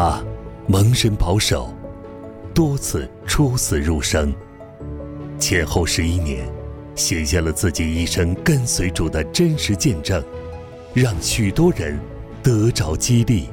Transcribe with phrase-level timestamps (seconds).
[0.00, 0.22] 他
[0.68, 1.74] 蒙神保守，
[2.54, 4.32] 多次出死入生，
[5.40, 6.48] 前后十一年，
[6.94, 10.22] 写下了自己一生跟随主的真实见证，
[10.94, 11.98] 让许多人
[12.44, 13.48] 得着激励。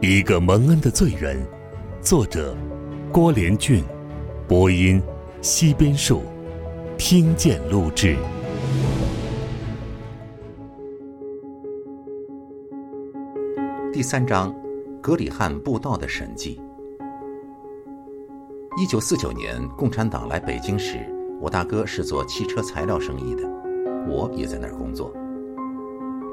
[0.00, 1.40] 一个蒙恩的罪人，
[2.00, 2.56] 作者
[3.12, 3.84] 郭连俊，
[4.48, 5.00] 播音
[5.40, 6.24] 西边树，
[6.98, 8.16] 听见录制。
[13.92, 14.52] 第三章，
[15.06, 16.60] 格里汉布道的神迹。
[18.76, 20.98] 一九四九年，共产党来北京时，
[21.40, 23.48] 我大哥是做汽车材料生意的，
[24.08, 25.12] 我也在那儿工作。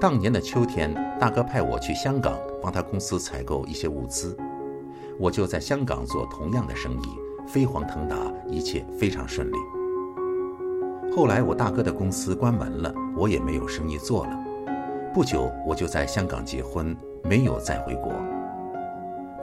[0.02, 4.36] 当年的秋天，大哥派我去香港帮他公司采购一些物资，
[5.20, 7.06] 我就在香港做同样的生意，
[7.48, 8.18] 飞黄腾达，
[8.48, 9.56] 一切非常顺利。
[11.16, 14.32] 后来我大哥的公司关门了，我也没有生意做了。
[15.14, 16.98] 不久，我就在香港结婚。
[17.26, 18.12] 没有再回国。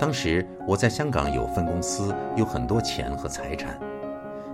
[0.01, 3.79] 当时我在香港有分公司，有很多钱和财产。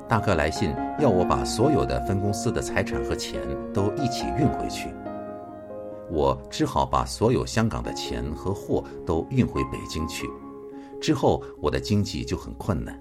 [0.09, 3.41] 大哥来信要我把所有的分公司的财产和钱
[3.73, 4.89] 都一起运回去。
[6.11, 10.29] 我只好把所有香港的钱和货都运回北京去。
[11.01, 13.01] 之后我的经济就很困难。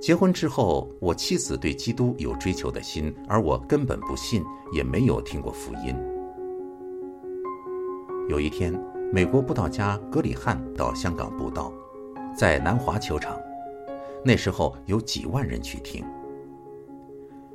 [0.00, 5.96] 结婚之后，我妻子对基督有追求的心，而我根本不信，也没有听过福音。
[8.28, 8.72] 有一天，
[9.14, 11.70] 美国布道家格里汉到香港布道，
[12.34, 13.38] 在南华球场，
[14.24, 16.02] 那时候有几万人去听。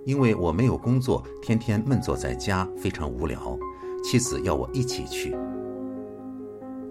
[0.05, 3.57] 因为我没有工作，天天闷坐在家，非常无聊，
[4.03, 5.35] 妻子要我一起去。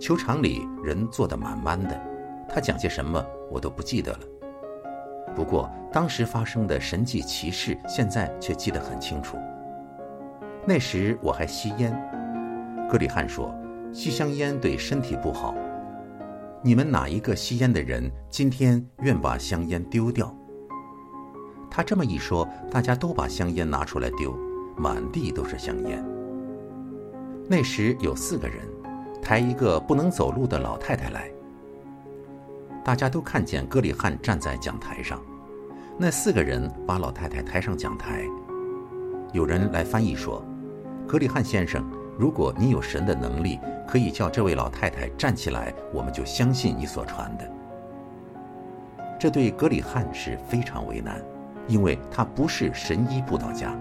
[0.00, 1.96] 球场里人坐得满满的，
[2.48, 4.20] 他讲些什么我都不记得了。
[5.36, 9.36] 不过当时发生的神迹奇事，现在却记得很清楚。
[10.66, 11.96] 那时我还吸烟，
[12.90, 13.54] 格里汉说。
[13.96, 15.54] 吸香烟对身体不好。
[16.62, 20.30] 你们哪一个吸烟的人今天愿把香烟丢掉？
[21.70, 24.36] 他这么一说，大家都把香烟拿出来丢，
[24.76, 26.04] 满地都是香烟。
[27.48, 28.58] 那时有四个人，
[29.22, 31.30] 抬一个不能走路的老太太来。
[32.84, 35.22] 大家都看见格里汉站在讲台上，
[35.96, 38.26] 那四个人把老太太抬上讲台。
[39.32, 40.44] 有人来翻译说
[41.08, 41.82] ：“格里汉先生。”
[42.18, 47.46] 如果你有神的能力，可以叫这位老太太站起来，我们就相信你所传的。
[49.18, 51.22] 这对格里汉是非常为难，
[51.68, 53.74] 因为他不是神医布道家。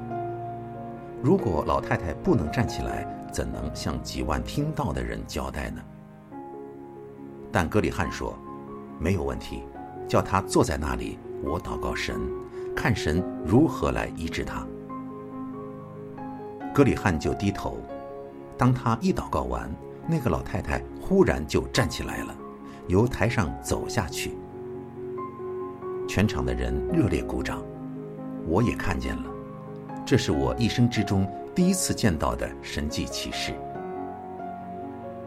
[1.21, 5.81] 如果老太太不能站起来，怎能向几万听到的人交代呢？
[7.53, 8.37] 但格里汉说
[8.99, 9.63] ：“没有问题，
[10.09, 12.19] 叫他坐在那里，我祷告神，
[12.75, 14.67] 看神如何来医治他。”
[16.75, 17.79] 格里汉就低头。
[18.57, 19.69] 当他一祷告完，
[20.07, 22.35] 那个老太太忽然就站起来了，
[22.87, 24.37] 由台上走下去。
[26.07, 27.61] 全场的人热烈鼓掌，
[28.47, 29.23] 我也看见了，
[30.05, 33.53] 这是我一生之中第一次见到的神迹奇事。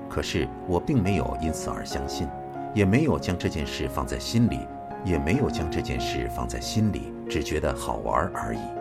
[0.08, 2.26] 可是我并没有因此而相信，
[2.74, 4.60] 也没有将这件事放在心里，
[5.04, 8.77] 也没有将这件事放在心里，只觉得好玩而已。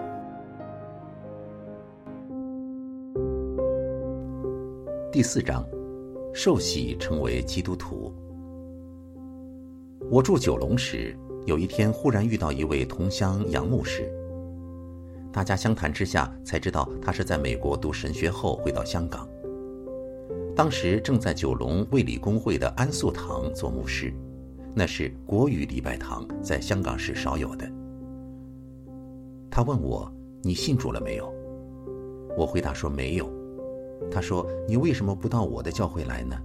[5.17, 5.66] 第四章，
[6.31, 8.13] 受洗成为基督徒。
[10.11, 11.17] 我住九龙时，
[11.47, 14.07] 有一天忽然遇到一位同乡杨牧师。
[15.33, 19.28] 大家相谈之下，才知道他是在美国读神学后回到香港。
[20.55, 24.13] 当时正在九龙卫理公会的安素堂做牧师，
[24.75, 27.67] 那是国语礼拜堂，在香港是少有的。
[29.49, 30.13] 他问我
[30.45, 31.34] ：“你信主了没有？”
[32.38, 33.28] 我回答说：“没有。”
[34.12, 36.35] 他说：“你为什么不到我的教会来呢？”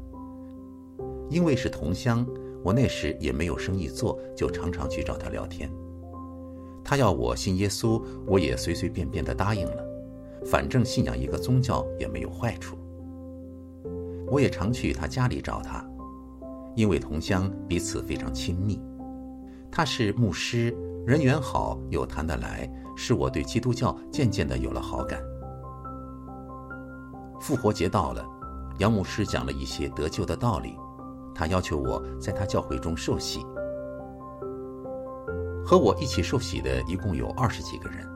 [1.30, 2.26] 因为是同乡，
[2.62, 5.70] 我那时也没有生意做，就常常去找他聊天。
[6.84, 9.84] 他要我信耶稣，我也随随便便的答应了。
[10.44, 12.76] 反正信仰一个宗教也没有坏处。
[14.26, 15.88] 我也常去他家里找他，
[16.74, 18.82] 因为同乡彼此非常亲密。
[19.70, 20.76] 他是牧师，
[21.06, 25.22] 人缘好，又谈得来，使我对基督教渐渐的有了好感。
[27.42, 28.24] 复活节到了，
[28.78, 30.78] 杨牧师讲了一些得救的道理，
[31.34, 33.44] 他要求我在他教会中受洗。
[35.66, 38.08] 和我一起受洗的一共有二十几个人。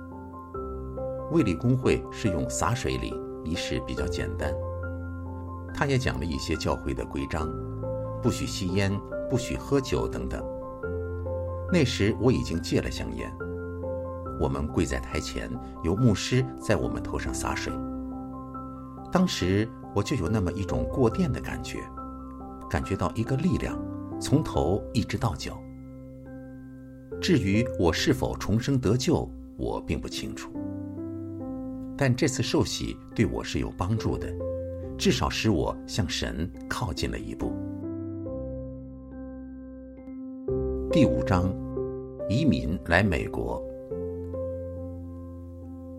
[1.33, 3.13] 卫理公会是用洒水礼，
[3.43, 4.55] 仪式比较简单。
[5.75, 7.53] 他也讲了一些教会的规章，
[8.23, 8.97] 不许吸烟，
[9.29, 10.41] 不许喝酒等等。
[11.73, 13.29] 那时我已经戒了香烟。
[14.39, 15.51] 我们跪在台前，
[15.83, 17.73] 由牧师在我们头上洒水。
[19.17, 21.79] 当时我就有那么一种过电的感觉，
[22.69, 23.75] 感觉到一个力量，
[24.21, 25.59] 从头一直到脚。
[27.19, 29.27] 至于我是否重生得救，
[29.57, 30.53] 我并不清楚。
[31.97, 34.31] 但这次受洗对我是有帮助的，
[34.99, 37.55] 至少使我向神靠近了一步。
[40.93, 41.51] 第五章，
[42.29, 43.65] 移民来美国。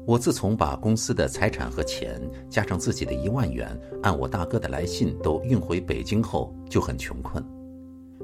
[0.08, 2.18] 我自从把公司的财产和钱
[2.50, 7.44] 加上自己的一万元，按我大哥的来信都运回北京后，就很穷困，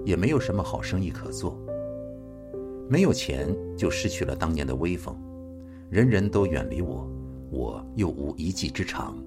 [0.05, 1.59] 也没有什么好生意可做。
[2.87, 5.13] 没有钱，就失去了当年的威风，
[5.89, 7.05] 人人都远离我。
[7.51, 9.21] 我又无一技之长。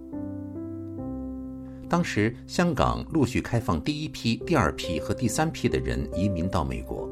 [1.91, 7.07] 当时香港陆续开放第一批、第二批和第三批的人移民到美国，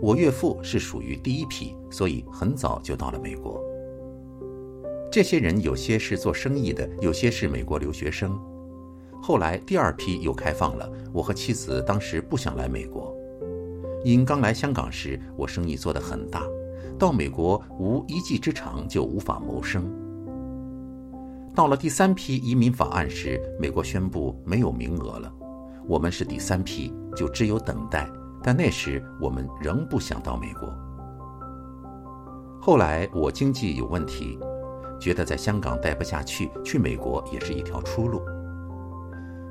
[0.00, 3.62] 我岳父是属于第一批，所以很早就到了美国。
[5.12, 8.34] 这些人有些是做生意的，有些是美国留学生。
[9.20, 13.14] 后来第二批又开放了，我和妻子当时不想来美国，
[14.04, 16.42] 因刚来香港时我生意做得很大。
[16.98, 19.84] 到美国无一技之长就无法谋生。
[21.54, 25.30] 到了第三批移民法案时，美国宣布没有名额了，
[25.86, 28.08] 我们是第三批，就只有等待。
[28.42, 30.72] 但那时我们仍不想到美国。
[32.58, 34.38] 后来我经济有问题，
[35.02, 38.22] 觉得在香港待不下去，去美国也是一条出路。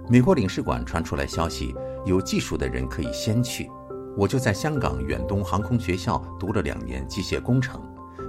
[0.08, 1.76] 美国领事馆传出来消息，
[2.06, 3.70] 有技术的人可以先去。
[4.16, 7.82] 我就在香港远东航空学校读了两年机械工程，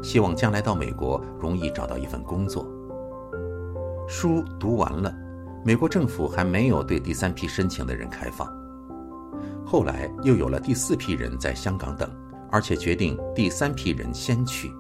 [0.02, 2.66] 希望将来到美国容易找到一份工作。
[4.08, 5.14] 书读完了，
[5.64, 8.48] 美国政府还没有对第三批申请的人开放。
[9.64, 12.10] 后来又有了第四批人在香港等，
[12.50, 14.72] 而且决定第三批人先去。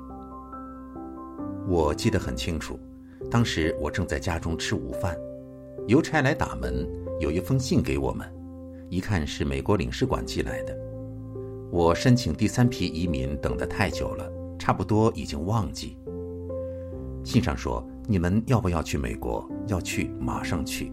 [1.72, 2.78] 我记得很清楚，
[3.30, 5.16] 当时我正在家中吃午饭，
[5.88, 6.86] 邮差来打门，
[7.18, 8.30] 有一封信给我们，
[8.90, 10.76] 一看是美国领事馆寄来的。
[11.70, 15.96] 我申请第三批移民等得太久了，差不多已经忘记。
[17.24, 19.50] 信上说：“你们要不要去美国？
[19.66, 20.92] 要去，马上去。”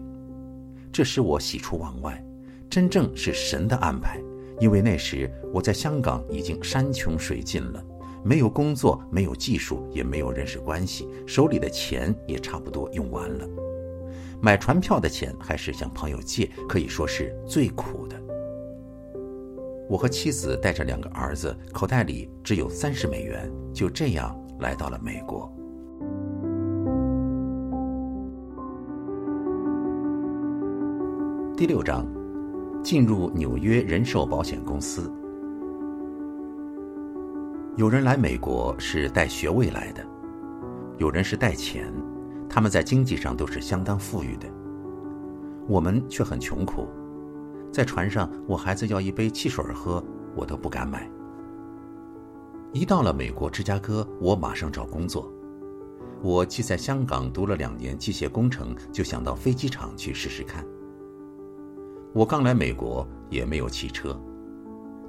[0.90, 2.24] 这使我喜出望外，
[2.70, 4.18] 真正是神的安排。
[4.58, 7.84] 因为那时我在香港已经山穷水尽了，
[8.22, 13.48] 没有工作，没有技术，也没有认识关系，手里的钱也差不多用完了。
[14.42, 18.16] 买船票的钱还是向朋友借，可以说是最苦的。
[19.88, 25.50] 我和妻子带着两个儿子，口袋里只有三十美元，就这样来到了美国。
[31.56, 32.06] 第六章，
[32.82, 35.12] 进入纽约人寿保险公司。
[37.76, 40.04] 有人来美国是带学位来的，
[40.98, 41.90] 有人是带钱，
[42.48, 44.48] 他们在经济上都是相当富裕的，
[45.68, 46.88] 我们却很穷苦。
[47.72, 50.02] 在船上，我孩子要一杯汽水喝，
[50.34, 51.08] 我都不敢买。
[52.72, 55.32] 一到了美国芝加哥，我马上找工作。
[56.22, 60.66] 我既在香港读了两年机械工程，就想到飞机场去试试看。
[62.12, 64.20] 我刚来美国，也没有汽车。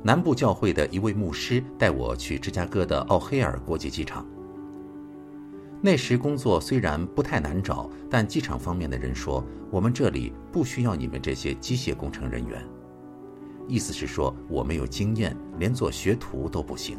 [0.03, 4.25] 南部教会的一位牧师带我去芝加哥的奥黑尔国际机场。
[5.79, 12.63] 那时工作虽然不太难找，但机场方面的人说，我们这里不需要你们这些机械工程人员，
[13.67, 16.97] 意思是说我没有经验，连做学徒都不行。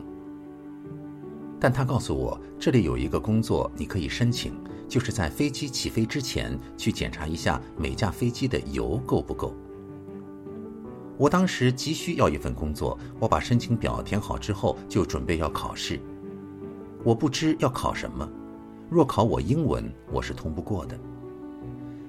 [1.60, 4.52] 但他告诉我，这里有一个工作你可以申请，
[4.88, 9.54] 就是在飞机起飞之前去检查一下每架飞机的油够不够。
[11.22, 16.00] 我当时急需要一份工作，我把申请表填好之后，就准备要考试。
[17.04, 18.28] 我不知要考什么。
[18.90, 20.98] 若考我英文，我是通不过的。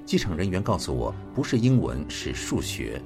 [0.03, 2.99] 机场人员告诉我，不是英文，是数学。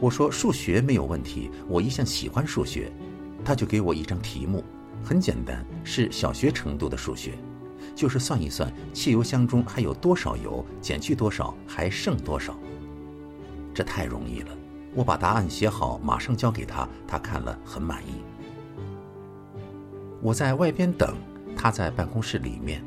[0.00, 2.90] 我说数学没有问题，我一向喜欢数学。
[3.44, 4.64] 他就给我一张题目，
[5.04, 7.38] 很简单，是小学程度的数学，
[7.94, 12.58] 就是算一算汽油箱中还有多少油，减去多少还剩多少。
[13.72, 14.48] 这太容易了，
[14.94, 18.22] 我把答案写好，马上交给他，他看了很满意。
[20.20, 21.14] 我在外边等，
[21.56, 22.84] 他在办公室里面。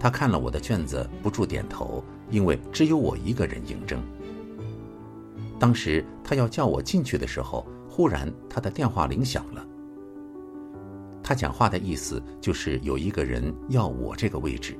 [0.00, 4.00] 他看了我的卷子，不住点头，因为只有我一个人应征。
[5.58, 9.66] 当时他要叫我进去的时候，忽然他的电话铃响了。
[11.20, 14.78] 他讲话的意思就是有一个人要我这个位置，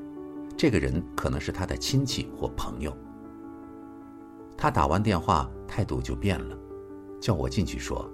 [0.56, 2.96] 这个人可能是他的亲戚或朋友。
[4.60, 6.58] 他打完电话，态度就变了，
[7.20, 8.10] 叫我进去说：“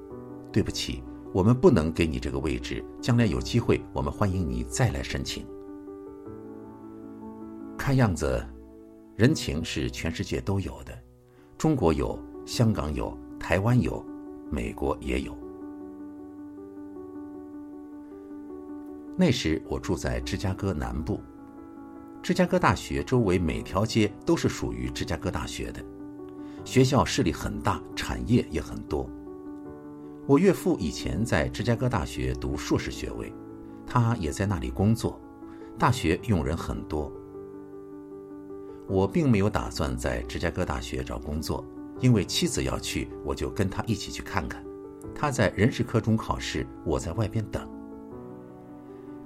[0.52, 5.46] 对不起，我们不能给你这个位置，将来有机会，我们欢迎你再来申请。”
[7.78, 8.44] 看样子，
[9.16, 10.92] 人情是全世界都有的，
[11.56, 14.04] 中国有，香港有，台湾有，
[14.50, 15.34] 美国也有。
[19.16, 21.20] 那时我住在芝加哥南部，
[22.22, 25.84] 芝加哥大学周围每条街都是属于芝加哥大学的，
[26.64, 29.08] 学校势力很大，产业也很多。
[30.26, 33.32] 我岳父以前在芝加哥大学读硕士学位，
[33.86, 35.20] 他也在那里工作，
[35.78, 37.12] 大学用人很多。
[38.88, 41.64] 我并没有打算在芝加哥大学找工作，
[42.00, 44.64] 因为妻子要去，我就跟他一起去看看。
[45.14, 47.68] 他在人事科中考试，我在外边等。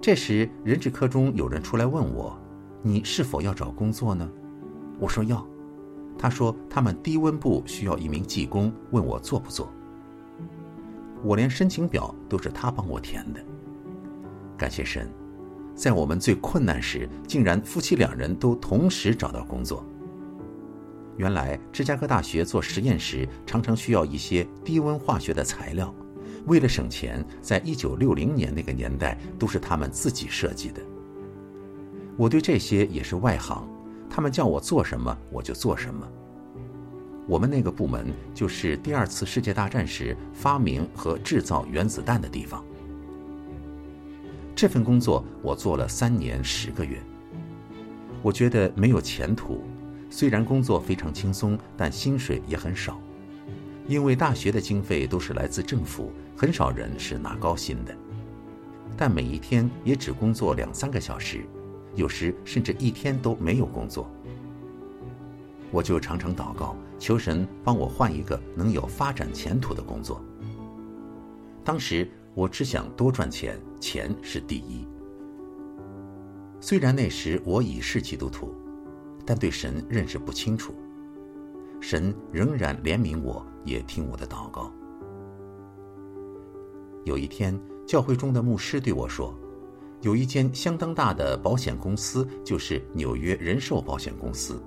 [0.01, 2.37] 这时，人事科中有人出来问我
[2.83, 4.29] ：“你是否要找工作呢？”
[4.99, 5.47] 我说要。
[6.19, 9.73] 他说他们低温部需要一名技工，问我做不做。
[11.23, 13.41] 我连申请表都是他帮我填的。
[14.57, 15.09] 感谢神，
[15.75, 19.85] 在我们最困难时，竟然夫妻两人都同时找到工作。
[21.17, 25.95] 原来芝加哥大学做实验时，常常需要一些低温化学的材料。
[26.47, 30.81] 为了省钱，在一九六零年那个年代，都是他们自己设计的。
[32.17, 33.69] 我对这些也是外行，
[34.19, 36.05] 他们叫我做什么我就做什么。
[37.29, 42.65] 我们那个部门就是第二次世界大战时发明和制造原子弹的地方。
[44.57, 47.01] 这份工作我做了三年十个月，
[48.21, 49.63] 我觉得没有前途。
[50.11, 53.01] 虽然工作非常轻松，但薪水也很少。
[53.87, 57.95] 因为大学的经费都是来自政府，很少人是拿高薪的。
[58.97, 61.45] 但每一天也只工作两三个小时，
[61.95, 64.11] 有时甚至一天都没有工作。
[65.71, 70.23] 我就常常祷告，求神帮我换一个能有发展前途的工作。
[71.63, 74.87] 当时我只想多赚钱，钱是第一。
[76.61, 78.55] 虽然那时我已是基督徒，
[79.27, 80.75] 但对神认识不清楚。
[81.81, 84.73] 神仍然怜悯我，也听我的祷告。
[87.05, 89.33] 有一天，教会中的牧师对我说
[90.01, 94.63] ：“有一间相当大的保险公司，就是纽约人寿保险公司。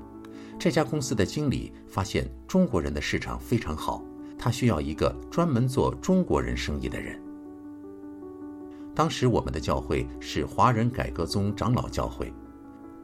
[0.60, 4.04] 这家公司的经理发现中国人的市场非常好，
[4.38, 7.20] 他需要一个专门做中国人生意的人。”
[8.94, 12.32] 当时我们的教会是华人改革宗长老教会，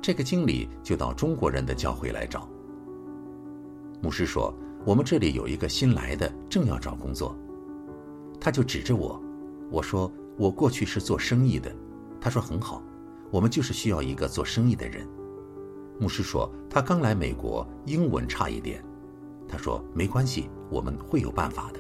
[0.02, 2.48] 这个经理就到中国人的教会来找。
[4.02, 4.54] 牧师说
[4.86, 7.34] ：“我们这里有一个新来的，正要找工作。”
[8.40, 9.20] 他就指着我，
[9.72, 11.74] 我说：“我过去是做生意的。”
[12.20, 12.84] 他说：“很好，
[13.32, 15.08] 我们就是需要一个做生意的人。”
[16.00, 18.84] 牧师说：“他刚来美国，英文差一点。”
[19.48, 21.80] 他说：“没关系，我们会有办法的。”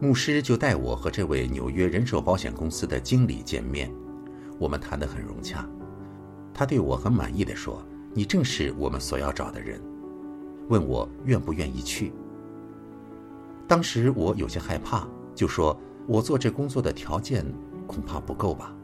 [0.00, 3.90] 牧师就带我和这位纽约人寿保险公司的经理见面，
[4.58, 5.66] 我们谈得很融洽。
[6.52, 7.82] 他对我很满意的说
[8.12, 9.80] ：“你正是我们所要找的人。”
[10.68, 12.12] 问我愿不愿意去。
[13.68, 17.44] 当时我有些害怕，就说我做这工作的条件
[17.86, 18.74] 恐怕不够吧。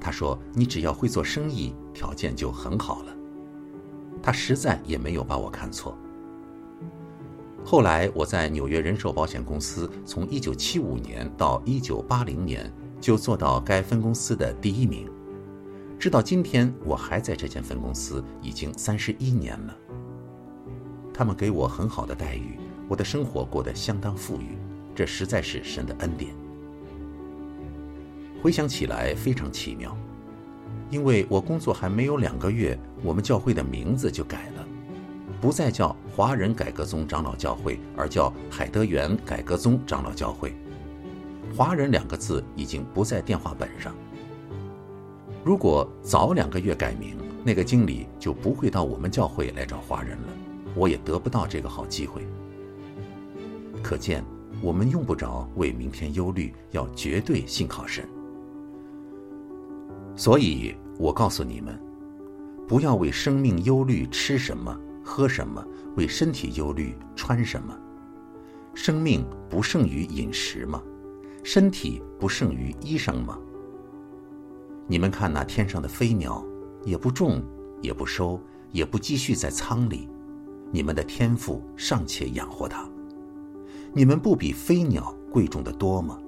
[0.00, 3.16] 他说：“你只要会做生意，条件就很好了。”
[4.22, 5.96] 他实在也没有把我看错。
[7.62, 15.06] 后来我在纽约人寿保险公司，从1975年到1980年就做到该分公司的第一名，
[15.98, 19.76] 直到今天我还在这间分公司，已经三十一年了。
[21.12, 24.56] 他们给我很好的待遇，我的生活过得相当富裕，
[24.94, 26.34] 这实在是神的恩典。
[28.42, 29.96] 回想起来非常奇妙，
[30.90, 34.66] 因为我工作还没有两个月，我们教会的名字就改了，
[35.40, 40.54] 不再叫华人改革宗长老教会，而叫海德园改革宗长老教会。
[41.54, 43.94] 华人两个字已经不在电话本上。
[45.44, 50.28] 如果早两个月改名，那个经理就不会到我们教会来找华人了。
[50.74, 52.26] 我也得不到这个好机会。
[53.82, 54.24] 可见，
[54.62, 58.08] 我们用不着为明天忧虑，要绝对信靠神。
[60.20, 61.80] 所以我告诉你们，
[62.68, 65.64] 不要为生命忧虑吃什么、喝什么；
[65.96, 67.74] 为身体忧虑穿什么。
[68.74, 70.82] 生命不胜于饮食吗？
[71.42, 73.38] 身体不胜于衣裳吗？
[74.86, 76.44] 你们看那天上的飞鸟，
[76.84, 77.42] 也不种，
[77.80, 78.38] 也不收，
[78.72, 80.06] 也不积蓄在仓里。
[80.70, 82.86] 你们的天赋尚且养活它，
[83.94, 86.18] 你们不比飞鸟贵重的多吗？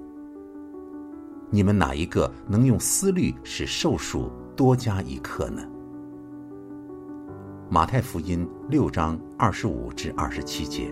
[1.53, 5.61] 你们哪一个能用思虑使寿数多加一刻呢？
[7.69, 10.91] 马太福音六章二十五至二十七节。